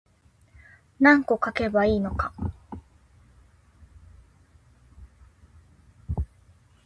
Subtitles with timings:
[0.99, 2.33] 何個書けばいいのか